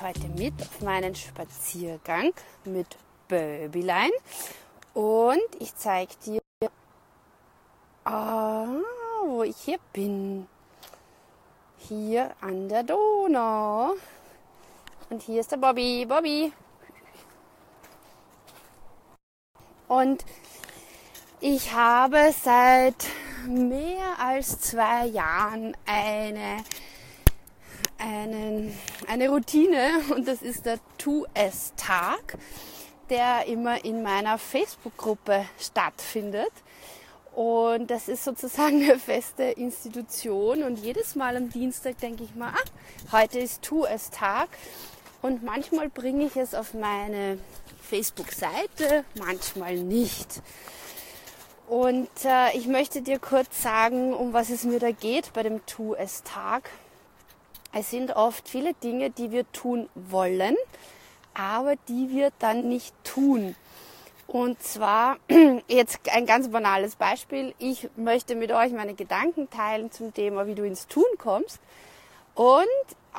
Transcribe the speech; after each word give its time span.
Heute 0.00 0.28
mit 0.28 0.54
auf 0.60 0.80
meinen 0.80 1.14
Spaziergang 1.14 2.32
mit 2.64 2.86
Böbilein 3.28 4.10
und 4.94 5.40
ich 5.58 5.74
zeige 5.76 6.14
dir, 6.24 6.40
ah, 8.04 8.66
wo 9.26 9.42
ich 9.42 9.56
hier 9.56 9.78
bin. 9.92 10.48
Hier 11.78 12.30
an 12.40 12.68
der 12.68 12.82
Donau. 12.82 13.94
Und 15.08 15.22
hier 15.22 15.40
ist 15.40 15.50
der 15.52 15.56
Bobby. 15.56 16.06
Bobby. 16.06 16.52
Und 19.88 20.24
ich 21.40 21.72
habe 21.72 22.32
seit 22.42 23.06
mehr 23.46 24.18
als 24.18 24.60
zwei 24.60 25.06
Jahren 25.06 25.76
eine, 25.86 26.62
einen, 27.98 28.76
eine 29.08 29.28
Routine 29.28 29.90
und 30.14 30.26
das 30.26 30.42
ist 30.42 30.66
der 30.66 30.78
2S-Tag, 30.98 32.38
der 33.08 33.46
immer 33.46 33.84
in 33.84 34.02
meiner 34.02 34.38
Facebook-Gruppe 34.38 35.44
stattfindet. 35.58 36.52
Und 37.32 37.90
das 37.90 38.08
ist 38.08 38.24
sozusagen 38.24 38.82
eine 38.82 38.98
feste 38.98 39.44
Institution. 39.44 40.62
Und 40.62 40.78
jedes 40.78 41.14
Mal 41.14 41.36
am 41.36 41.48
Dienstag 41.48 41.98
denke 41.98 42.24
ich 42.24 42.34
mal, 42.34 42.52
ah, 42.52 43.12
heute 43.12 43.38
ist 43.38 43.64
2S-Tag. 43.64 44.48
Und 45.22 45.42
manchmal 45.42 45.88
bringe 45.88 46.26
ich 46.26 46.36
es 46.36 46.54
auf 46.54 46.74
meine 46.74 47.38
Facebook-Seite, 47.82 49.04
manchmal 49.16 49.76
nicht. 49.76 50.42
Und 51.68 52.08
äh, 52.24 52.56
ich 52.56 52.66
möchte 52.66 53.00
dir 53.00 53.18
kurz 53.18 53.62
sagen, 53.62 54.12
um 54.12 54.32
was 54.32 54.50
es 54.50 54.64
mir 54.64 54.80
da 54.80 54.90
geht 54.90 55.32
bei 55.32 55.42
dem 55.42 55.64
Tu 55.66 55.94
es 55.94 56.22
Tag. 56.24 56.68
Es 57.72 57.90
sind 57.90 58.16
oft 58.16 58.48
viele 58.48 58.74
Dinge, 58.74 59.10
die 59.10 59.30
wir 59.30 59.50
tun 59.52 59.88
wollen, 59.94 60.56
aber 61.34 61.76
die 61.88 62.10
wir 62.10 62.30
dann 62.38 62.68
nicht 62.68 62.94
tun. 63.04 63.54
Und 64.26 64.62
zwar 64.62 65.18
jetzt 65.68 66.00
ein 66.12 66.26
ganz 66.26 66.50
banales 66.50 66.96
Beispiel. 66.96 67.54
Ich 67.58 67.88
möchte 67.96 68.34
mit 68.34 68.52
euch 68.52 68.72
meine 68.72 68.94
Gedanken 68.94 69.50
teilen 69.50 69.90
zum 69.90 70.14
Thema, 70.14 70.46
wie 70.46 70.54
du 70.54 70.64
ins 70.64 70.86
Tun 70.86 71.04
kommst. 71.18 71.60
Und 72.34 72.66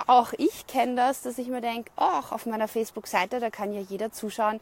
auch 0.08 0.34
ich 0.38 0.68
kenne 0.68 0.96
das, 0.96 1.22
dass 1.22 1.38
ich 1.38 1.48
mir 1.48 1.62
denke, 1.62 1.92
ach, 1.96 2.32
auf 2.32 2.46
meiner 2.46 2.68
Facebook-Seite, 2.68 3.40
da 3.40 3.50
kann 3.50 3.74
ja 3.74 3.82
jeder 3.82 4.12
zuschauen. 4.12 4.60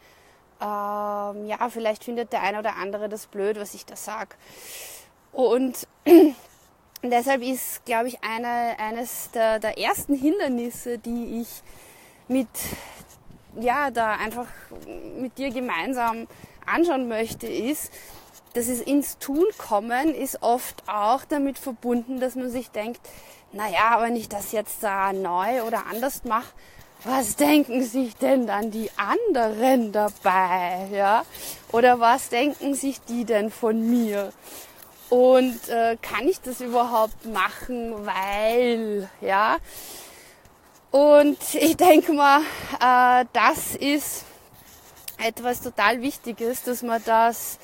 Ähm, 0.61 1.45
ja, 1.45 1.69
vielleicht 1.69 2.03
findet 2.03 2.33
der 2.33 2.41
eine 2.41 2.59
oder 2.59 2.75
andere 2.75 3.09
das 3.09 3.27
blöd, 3.27 3.59
was 3.59 3.73
ich 3.73 3.85
da 3.85 3.95
sage. 3.95 4.35
Und 5.31 5.87
deshalb 7.03 7.41
ist, 7.41 7.85
glaube 7.85 8.07
ich, 8.07 8.23
eine, 8.23 8.77
eines 8.79 9.31
der, 9.31 9.59
der 9.59 9.77
ersten 9.77 10.15
Hindernisse, 10.15 10.97
die 10.97 11.41
ich 11.41 11.47
mit, 12.27 12.47
ja, 13.59 13.91
da 13.91 14.13
einfach 14.13 14.47
mit 15.19 15.37
dir 15.37 15.51
gemeinsam 15.51 16.27
anschauen 16.65 17.07
möchte, 17.07 17.47
ist, 17.47 17.91
dass 18.53 18.67
es 18.67 18.81
ins 18.81 19.17
Tun 19.19 19.45
kommen 19.57 20.13
ist 20.13 20.41
oft 20.41 20.83
auch 20.87 21.23
damit 21.25 21.59
verbunden, 21.59 22.19
dass 22.19 22.35
man 22.35 22.49
sich 22.49 22.71
denkt, 22.71 22.99
naja, 23.51 23.97
wenn 24.01 24.15
ich 24.15 24.29
das 24.29 24.51
jetzt 24.51 24.83
da 24.83 25.13
neu 25.13 25.63
oder 25.63 25.85
anders 25.87 26.23
mache, 26.23 26.53
was 27.03 27.35
denken 27.37 27.83
sich 27.83 28.15
denn 28.17 28.45
dann 28.45 28.71
die 28.71 28.89
anderen 28.97 29.91
dabei, 29.91 30.87
ja? 30.91 31.23
Oder 31.71 31.99
was 31.99 32.29
denken 32.29 32.75
sich 32.75 32.99
die 33.01 33.23
denn 33.23 33.51
von 33.51 33.89
mir? 33.89 34.33
Und 35.09 35.69
äh, 35.69 35.97
kann 36.01 36.27
ich 36.27 36.39
das 36.41 36.61
überhaupt 36.61 37.25
machen, 37.25 38.05
weil, 38.05 39.09
ja? 39.21 39.57
Und 40.91 41.37
ich 41.55 41.77
denke 41.77 42.13
mal, 42.13 42.41
äh, 42.79 43.25
das 43.33 43.75
ist 43.75 44.25
etwas 45.17 45.61
total 45.61 46.01
Wichtiges, 46.01 46.63
dass 46.63 46.81
man 46.81 47.01
das 47.05 47.59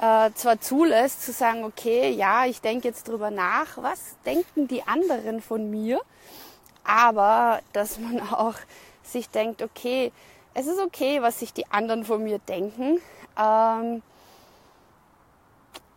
äh, 0.00 0.30
zwar 0.34 0.60
zulässt, 0.60 1.22
zu 1.22 1.32
sagen, 1.32 1.64
okay, 1.64 2.10
ja, 2.10 2.46
ich 2.46 2.60
denke 2.60 2.88
jetzt 2.88 3.08
drüber 3.08 3.30
nach, 3.30 3.76
was 3.76 4.16
denken 4.24 4.66
die 4.66 4.82
anderen 4.82 5.42
von 5.42 5.70
mir, 5.70 6.00
aber 6.84 7.60
dass 7.72 7.98
man 7.98 8.20
auch 8.32 8.54
sich 9.02 9.28
denkt, 9.28 9.62
okay, 9.62 10.12
es 10.54 10.66
ist 10.66 10.80
okay, 10.80 11.22
was 11.22 11.38
sich 11.38 11.52
die 11.52 11.66
anderen 11.70 12.04
von 12.04 12.22
mir 12.24 12.38
denken. 12.40 13.00
Ähm, 13.38 14.02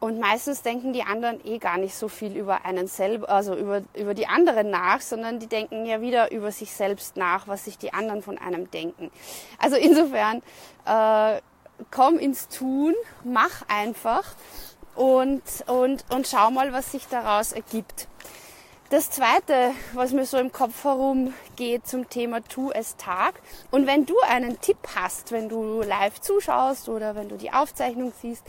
und 0.03 0.19
meistens 0.19 0.61
denken 0.61 0.91
die 0.91 1.03
anderen 1.03 1.39
eh 1.47 1.59
gar 1.59 1.77
nicht 1.77 1.95
so 1.95 2.09
viel 2.09 2.35
über 2.35 2.65
einen 2.65 2.87
selber, 2.87 3.29
also 3.29 3.55
über, 3.55 3.83
über 3.93 4.13
die 4.13 4.27
anderen 4.27 4.69
nach, 4.69 4.99
sondern 4.99 5.39
die 5.39 5.47
denken 5.47 5.85
ja 5.85 6.01
wieder 6.01 6.29
über 6.33 6.51
sich 6.51 6.73
selbst 6.73 7.15
nach, 7.15 7.47
was 7.47 7.63
sich 7.63 7.77
die 7.77 7.93
anderen 7.93 8.21
von 8.21 8.37
einem 8.37 8.69
denken. 8.69 9.11
Also 9.59 9.77
insofern, 9.77 10.41
äh, 10.85 11.39
komm 11.89 12.19
ins 12.19 12.49
Tun, 12.49 12.93
mach 13.23 13.61
einfach 13.69 14.35
und, 14.95 15.41
und, 15.67 16.03
und 16.13 16.27
schau 16.27 16.51
mal, 16.51 16.73
was 16.73 16.91
sich 16.91 17.07
daraus 17.07 17.53
ergibt. 17.53 18.09
Das 18.89 19.09
zweite, 19.09 19.71
was 19.93 20.11
mir 20.11 20.25
so 20.25 20.37
im 20.37 20.51
Kopf 20.51 20.83
herumgeht 20.83 21.87
zum 21.87 22.09
Thema 22.09 22.43
Tu 22.43 22.71
es 22.71 22.97
Tag. 22.97 23.35
Und 23.71 23.87
wenn 23.87 24.05
du 24.05 24.15
einen 24.27 24.59
Tipp 24.59 24.77
hast, 24.95 25.31
wenn 25.31 25.47
du 25.47 25.81
live 25.81 26.19
zuschaust 26.19 26.89
oder 26.89 27.15
wenn 27.15 27.29
du 27.29 27.37
die 27.37 27.53
Aufzeichnung 27.53 28.11
siehst, 28.21 28.43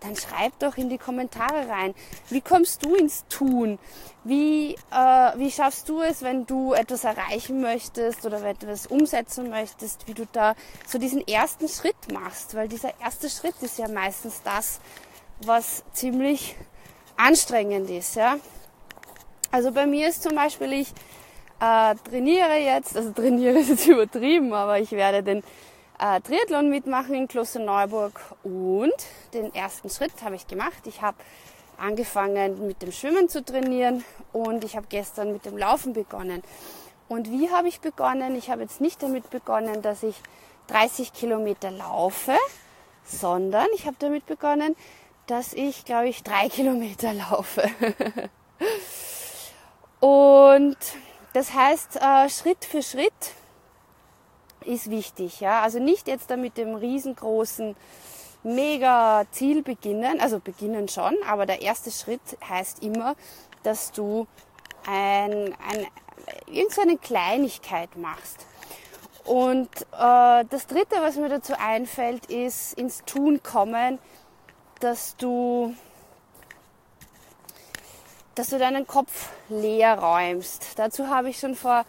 dann 0.00 0.16
schreib 0.16 0.58
doch 0.58 0.76
in 0.76 0.88
die 0.88 0.98
Kommentare 0.98 1.68
rein. 1.68 1.94
Wie 2.30 2.40
kommst 2.40 2.84
du 2.84 2.94
ins 2.94 3.24
Tun? 3.28 3.78
Wie, 4.24 4.74
äh, 4.90 5.32
wie 5.36 5.50
schaffst 5.50 5.88
du 5.88 6.00
es, 6.00 6.22
wenn 6.22 6.46
du 6.46 6.72
etwas 6.72 7.04
erreichen 7.04 7.60
möchtest 7.60 8.26
oder 8.26 8.42
etwas 8.44 8.86
umsetzen 8.86 9.50
möchtest, 9.50 10.06
wie 10.08 10.14
du 10.14 10.26
da 10.32 10.54
so 10.86 10.98
diesen 10.98 11.26
ersten 11.26 11.68
Schritt 11.68 12.12
machst? 12.12 12.54
Weil 12.54 12.68
dieser 12.68 12.98
erste 13.00 13.30
Schritt 13.30 13.54
ist 13.62 13.78
ja 13.78 13.88
meistens 13.88 14.42
das, 14.42 14.80
was 15.40 15.84
ziemlich 15.92 16.56
anstrengend 17.16 17.90
ist. 17.90 18.16
Ja? 18.16 18.36
Also 19.50 19.72
bei 19.72 19.86
mir 19.86 20.08
ist 20.08 20.22
zum 20.22 20.34
Beispiel, 20.34 20.72
ich 20.72 20.88
äh, 21.60 21.94
trainiere 22.10 22.58
jetzt, 22.58 22.96
also 22.96 23.12
trainiere 23.12 23.58
ist 23.58 23.70
jetzt 23.70 23.86
übertrieben, 23.86 24.52
aber 24.52 24.80
ich 24.80 24.92
werde 24.92 25.22
den 25.22 25.42
äh, 25.98 26.20
Triathlon 26.20 26.68
mitmachen 26.68 27.14
in 27.14 27.28
Klosterneuburg 27.28 28.20
und 28.42 28.94
den 29.32 29.54
ersten 29.54 29.90
Schritt 29.90 30.12
habe 30.22 30.36
ich 30.36 30.46
gemacht. 30.46 30.86
Ich 30.86 31.02
habe 31.02 31.16
angefangen 31.78 32.66
mit 32.66 32.82
dem 32.82 32.92
Schwimmen 32.92 33.28
zu 33.28 33.44
trainieren 33.44 34.04
und 34.32 34.64
ich 34.64 34.76
habe 34.76 34.86
gestern 34.88 35.32
mit 35.32 35.44
dem 35.44 35.56
Laufen 35.56 35.92
begonnen. 35.92 36.42
Und 37.08 37.30
wie 37.30 37.50
habe 37.50 37.68
ich 37.68 37.80
begonnen? 37.80 38.34
Ich 38.36 38.50
habe 38.50 38.62
jetzt 38.62 38.80
nicht 38.80 39.02
damit 39.02 39.30
begonnen, 39.30 39.82
dass 39.82 40.02
ich 40.02 40.16
30 40.68 41.12
Kilometer 41.12 41.70
laufe, 41.70 42.36
sondern 43.04 43.66
ich 43.74 43.86
habe 43.86 43.96
damit 43.98 44.26
begonnen, 44.26 44.74
dass 45.26 45.52
ich, 45.52 45.84
glaube 45.84 46.08
ich, 46.08 46.22
drei 46.22 46.48
Kilometer 46.50 47.12
laufe. 47.14 47.70
und 50.00 50.76
das 51.32 51.52
heißt, 51.52 51.96
äh, 51.96 52.28
Schritt 52.28 52.64
für 52.64 52.82
Schritt 52.82 53.12
ist 54.66 54.90
wichtig. 54.90 55.40
Ja? 55.40 55.62
Also 55.62 55.78
nicht 55.78 56.08
jetzt 56.08 56.30
da 56.30 56.36
mit 56.36 56.56
dem 56.56 56.74
riesengroßen 56.74 57.76
mega 58.42 59.24
Ziel 59.32 59.62
beginnen, 59.62 60.20
also 60.20 60.38
beginnen 60.38 60.88
schon, 60.88 61.16
aber 61.28 61.46
der 61.46 61.62
erste 61.62 61.90
Schritt 61.90 62.20
heißt 62.48 62.82
immer, 62.82 63.16
dass 63.64 63.90
du 63.92 64.26
ein, 64.86 65.54
ein, 65.68 65.86
irgendeine 66.46 66.96
Kleinigkeit 66.96 67.96
machst. 67.96 68.46
Und 69.24 69.68
äh, 69.92 70.44
das 70.48 70.68
Dritte, 70.68 70.96
was 71.00 71.16
mir 71.16 71.28
dazu 71.28 71.54
einfällt, 71.58 72.26
ist 72.26 72.74
ins 72.74 73.04
Tun 73.04 73.42
kommen, 73.42 73.98
dass 74.78 75.16
du, 75.16 75.74
dass 78.36 78.50
du 78.50 78.58
deinen 78.58 78.86
Kopf 78.86 79.30
leer 79.48 79.98
räumst. 79.98 80.78
Dazu 80.78 81.08
habe 81.08 81.30
ich 81.30 81.40
schon 81.40 81.56
vor, 81.56 81.84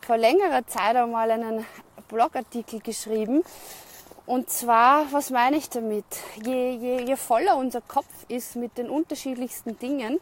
vor 0.00 0.16
längerer 0.16 0.66
Zeit 0.66 0.96
einmal 0.96 1.30
einen 1.30 1.64
Blogartikel 2.10 2.80
geschrieben. 2.80 3.42
Und 4.26 4.50
zwar, 4.50 5.10
was 5.12 5.30
meine 5.30 5.56
ich 5.56 5.70
damit? 5.70 6.04
Je, 6.44 6.72
je, 6.72 7.02
je 7.02 7.16
voller 7.16 7.56
unser 7.56 7.80
Kopf 7.80 8.06
ist 8.28 8.56
mit 8.56 8.78
den 8.78 8.88
unterschiedlichsten 8.88 9.78
Dingen, 9.78 10.20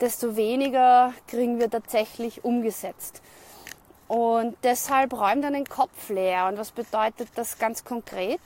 desto 0.00 0.36
weniger 0.36 1.12
kriegen 1.26 1.58
wir 1.60 1.70
tatsächlich 1.70 2.44
umgesetzt. 2.44 3.22
Und 4.08 4.56
deshalb 4.62 5.12
räum 5.12 5.42
deinen 5.42 5.66
Kopf 5.66 6.08
leer. 6.08 6.46
Und 6.48 6.58
was 6.58 6.70
bedeutet 6.70 7.28
das 7.34 7.58
ganz 7.58 7.84
konkret? 7.84 8.40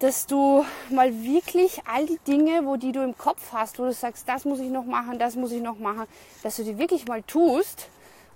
Dass 0.00 0.26
du 0.26 0.64
mal 0.90 1.22
wirklich 1.22 1.80
all 1.86 2.04
die 2.04 2.18
Dinge, 2.26 2.66
wo 2.66 2.76
die 2.76 2.92
du 2.92 3.02
im 3.02 3.16
Kopf 3.16 3.52
hast, 3.52 3.78
wo 3.78 3.84
du 3.84 3.92
sagst, 3.92 4.28
das 4.28 4.44
muss 4.44 4.58
ich 4.58 4.68
noch 4.68 4.84
machen, 4.84 5.18
das 5.18 5.36
muss 5.36 5.52
ich 5.52 5.62
noch 5.62 5.78
machen, 5.78 6.06
dass 6.42 6.56
du 6.56 6.64
die 6.64 6.78
wirklich 6.78 7.06
mal 7.06 7.22
tust 7.22 7.88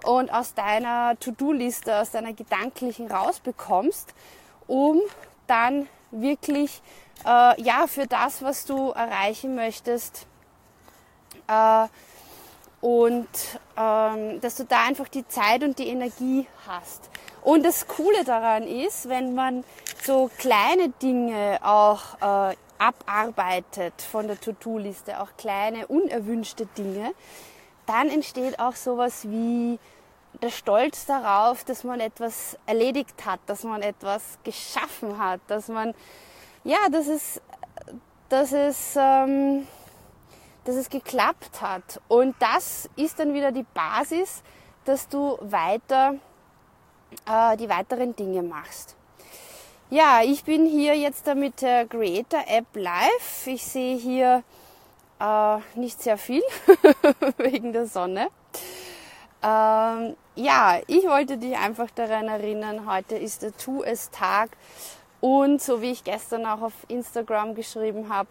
und 0.04 0.32
aus 0.32 0.54
deiner 0.54 1.18
To-Do-Liste, 1.18 1.96
aus 1.96 2.10
deiner 2.10 2.32
gedanklichen 2.32 3.10
rausbekommst, 3.10 4.14
um 4.66 5.00
dann 5.46 5.88
wirklich 6.10 6.82
äh, 7.24 7.60
ja 7.60 7.86
für 7.86 8.06
das, 8.06 8.42
was 8.42 8.64
du 8.64 8.90
erreichen 8.90 9.54
möchtest, 9.54 10.26
äh, 11.46 11.86
und 12.80 13.28
ähm, 13.76 14.40
dass 14.40 14.56
du 14.56 14.64
da 14.64 14.84
einfach 14.86 15.08
die 15.08 15.26
Zeit 15.28 15.62
und 15.62 15.78
die 15.78 15.88
Energie 15.88 16.46
hast. 16.66 17.10
Und 17.42 17.64
das 17.64 17.86
Coole 17.86 18.24
daran 18.24 18.62
ist, 18.62 19.08
wenn 19.08 19.34
man 19.34 19.64
so 20.02 20.30
kleine 20.38 20.88
Dinge 21.02 21.58
auch 21.62 22.50
äh, 22.50 22.56
abarbeitet 22.78 24.00
von 24.00 24.26
der 24.26 24.40
To-Do-Liste, 24.40 25.20
auch 25.20 25.28
kleine 25.36 25.86
unerwünschte 25.88 26.66
Dinge, 26.66 27.12
dann 27.90 28.08
entsteht 28.08 28.60
auch 28.60 28.76
sowas 28.76 29.28
wie 29.28 29.80
der 30.40 30.50
Stolz 30.50 31.06
darauf, 31.06 31.64
dass 31.64 31.82
man 31.82 31.98
etwas 31.98 32.56
erledigt 32.64 33.26
hat, 33.26 33.40
dass 33.46 33.64
man 33.64 33.82
etwas 33.82 34.38
geschaffen 34.44 35.18
hat, 35.18 35.40
dass 35.48 35.66
man, 35.66 35.92
ja, 36.62 36.78
dass 36.88 37.08
es, 37.08 37.42
dass 38.28 38.52
es, 38.52 38.94
ähm, 38.96 39.66
dass 40.64 40.76
es 40.76 40.88
geklappt 40.88 41.60
hat. 41.60 42.00
Und 42.06 42.36
das 42.38 42.88
ist 42.94 43.18
dann 43.18 43.34
wieder 43.34 43.50
die 43.50 43.66
Basis, 43.74 44.44
dass 44.84 45.08
du 45.08 45.36
weiter 45.40 46.14
äh, 47.26 47.56
die 47.56 47.68
weiteren 47.68 48.14
Dinge 48.14 48.42
machst. 48.42 48.94
Ja, 49.90 50.20
ich 50.22 50.44
bin 50.44 50.66
hier 50.66 50.96
jetzt 50.96 51.26
mit 51.34 51.60
der 51.62 51.88
Creator 51.88 52.44
App 52.46 52.66
live. 52.74 53.46
Ich 53.46 53.64
sehe 53.64 53.96
hier 53.96 54.44
äh, 55.20 55.58
nicht 55.78 56.02
sehr 56.02 56.18
viel 56.18 56.42
wegen 57.36 57.72
der 57.72 57.86
Sonne. 57.86 58.28
Ähm, 59.42 60.16
ja, 60.34 60.80
ich 60.86 61.04
wollte 61.04 61.38
dich 61.38 61.56
einfach 61.56 61.90
daran 61.94 62.28
erinnern, 62.28 62.90
heute 62.90 63.16
ist 63.16 63.42
der 63.42 63.56
Tu 63.56 63.82
es 63.82 64.10
Tag 64.10 64.50
und 65.20 65.62
so 65.62 65.80
wie 65.82 65.92
ich 65.92 66.04
gestern 66.04 66.46
auch 66.46 66.62
auf 66.62 66.72
Instagram 66.88 67.54
geschrieben 67.54 68.08
habe, 68.08 68.28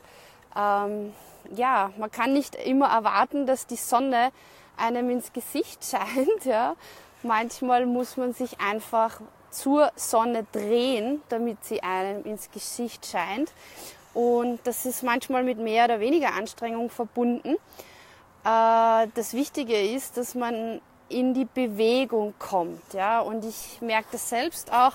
ähm, 0.56 1.14
ja, 1.56 1.92
man 1.98 2.12
kann 2.12 2.34
nicht 2.34 2.56
immer 2.56 2.88
erwarten, 2.88 3.46
dass 3.46 3.66
die 3.66 3.76
Sonne 3.76 4.32
einem 4.78 5.10
ins 5.10 5.34
Gesicht 5.34 5.86
scheint. 5.86 6.46
Ja. 6.46 6.76
Manchmal 7.22 7.86
muss 7.86 8.16
man 8.16 8.34
sich 8.34 8.62
einfach 8.62 9.20
zur 9.52 9.92
Sonne 9.96 10.46
drehen, 10.54 11.22
damit 11.28 11.64
sie 11.66 11.84
einem 11.84 12.24
ins 12.24 12.50
Gesicht 12.50 13.06
scheint. 13.06 13.52
Und 14.14 14.60
das 14.64 14.86
ist 14.86 15.04
manchmal 15.04 15.44
mit 15.44 15.60
mehr 15.60 15.86
oder 15.86 16.00
weniger 16.00 16.34
Anstrengung 16.34 16.90
verbunden. 16.90 17.56
Äh, 18.44 19.08
das 19.14 19.34
Wichtige 19.34 19.80
ist, 19.80 20.18
dass 20.18 20.36
man 20.36 20.82
in 21.10 21.34
die 21.34 21.46
Bewegung 21.46 22.34
kommt. 22.40 22.94
Ja? 22.94 23.20
Und 23.20 23.46
ich 23.46 23.82
merke 23.82 24.08
das 24.12 24.30
selbst 24.30 24.72
auch, 24.72 24.94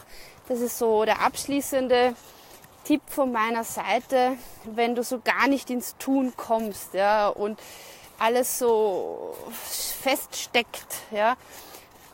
das 0.49 0.61
ist 0.61 0.79
so 0.79 1.05
der 1.05 1.21
abschließende 1.21 2.15
Tipp 2.85 3.03
von 3.07 3.33
meiner 3.33 3.65
Seite, 3.65 4.37
wenn 4.65 4.95
du 4.95 5.03
so 5.03 5.21
gar 5.21 5.49
nicht 5.49 5.71
ins 5.71 5.97
Tun 5.97 6.35
kommst 6.37 6.93
ja, 6.93 7.29
und 7.29 7.59
alles 8.19 8.59
so 8.59 9.35
feststeckt, 9.63 10.87
ja, 11.11 11.37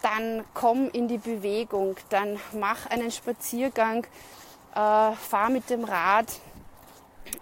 dann 0.02 0.44
komm 0.54 0.88
in 0.90 1.08
die 1.08 1.18
Bewegung, 1.18 1.96
dann 2.08 2.38
mach 2.52 2.86
einen 2.86 3.10
Spaziergang, 3.10 4.04
äh, 4.74 5.12
fahr 5.12 5.50
mit 5.50 5.68
dem 5.70 5.84
Rad 5.84 6.26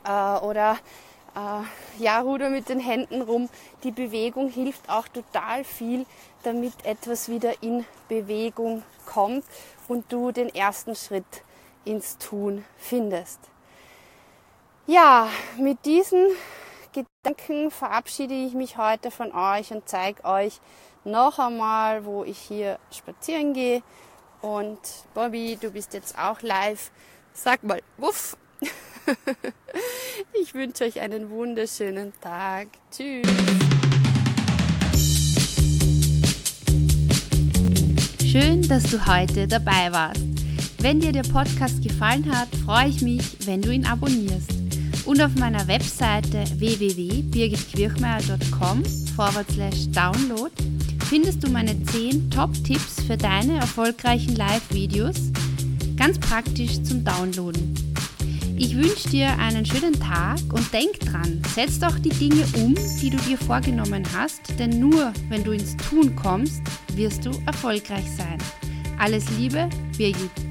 äh, 0.09 0.39
oder 0.39 0.79
äh, 1.37 2.03
ja, 2.03 2.21
ruder 2.21 2.51
mit 2.51 2.69
den 2.69 2.81
Händen 2.81 3.23
rum. 3.23 3.49
Die 3.85 3.93
Bewegung 3.93 4.49
hilft 4.49 4.89
auch 4.89 5.07
total 5.09 5.63
viel, 5.63 6.07
damit 6.43 6.73
etwas 6.85 7.29
wieder 7.29 7.63
in 7.63 7.85
Bewegung 8.09 8.83
kommt 9.07 9.45
und 9.87 10.11
du 10.13 10.33
den 10.33 10.53
ersten 10.55 10.97
Schritt 10.97 11.45
ins 11.85 12.19
Tun 12.19 12.65
findest. 12.77 13.39
Ja, 14.87 15.29
mit 15.59 15.85
diesen 15.85 16.27
Gedanken 16.93 17.71
verabschiede 17.71 18.35
ich 18.35 18.55
mich 18.55 18.79
heute 18.79 19.11
von 19.11 19.33
euch 19.33 19.71
und 19.71 19.89
zeige 19.89 20.25
euch 20.25 20.61
noch 21.05 21.39
einmal, 21.39 22.05
wo 22.05 22.25
ich 22.25 22.39
hier 22.39 22.79
spazieren 22.91 23.53
gehe. 23.53 23.83
Und 24.41 24.79
Bobby, 25.15 25.59
du 25.61 25.71
bist 25.71 25.93
jetzt 25.95 26.19
auch 26.19 26.41
live. 26.43 26.91
Sag 27.35 27.63
mal, 27.63 27.83
wuff. 27.99 28.37
ich 30.43 30.55
wünsche 30.55 30.85
euch 30.85 31.01
einen 31.01 31.31
wunderschönen 31.31 32.13
Tag. 32.21 32.69
Tschüss. 32.91 33.27
Schön, 38.25 38.63
dass 38.69 38.85
du 38.85 39.05
heute 39.07 39.49
dabei 39.49 39.91
warst. 39.91 40.23
Wenn 40.79 41.01
dir 41.01 41.11
der 41.13 41.25
Podcast 41.25 41.83
gefallen 41.83 42.33
hat, 42.33 42.49
freue 42.65 42.89
ich 42.89 43.03
mich, 43.03 43.47
wenn 43.47 43.61
du 43.63 43.73
ihn 43.73 43.87
abonnierst. 43.87 44.53
Und 45.07 45.21
auf 45.23 45.35
meiner 45.37 45.67
Webseite 45.67 46.45
www.birgitquirchmeier.com 46.59 48.83
download 49.93 50.53
findest 51.09 51.43
du 51.43 51.51
meine 51.51 51.83
10 51.83 52.31
Top-Tipps 52.31 53.03
für 53.07 53.17
deine 53.17 53.57
erfolgreichen 53.57 54.37
Live-Videos, 54.37 55.33
ganz 55.97 56.21
praktisch 56.21 56.83
zum 56.83 57.03
Downloaden. 57.03 57.88
Ich 58.61 58.75
wünsche 58.77 59.09
dir 59.09 59.39
einen 59.39 59.65
schönen 59.65 59.93
Tag 60.01 60.41
und 60.53 60.73
denk 60.73 60.99
dran, 60.99 61.41
setz 61.55 61.79
doch 61.79 61.97
die 62.01 62.09
Dinge 62.09 62.45
um, 62.57 62.75
die 63.01 63.09
du 63.09 63.17
dir 63.19 63.39
vorgenommen 63.39 64.03
hast, 64.17 64.41
denn 64.59 64.81
nur 64.81 65.13
wenn 65.29 65.45
du 65.45 65.53
ins 65.53 65.77
Tun 65.77 66.17
kommst, 66.17 66.61
wirst 66.95 67.25
du 67.25 67.31
erfolgreich 67.47 68.11
sein. 68.17 68.39
Alles 68.99 69.27
Liebe, 69.39 69.69
Birgit. 69.97 70.48